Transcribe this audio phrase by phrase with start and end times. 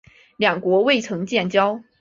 [0.35, 1.83] 两国未曾建交。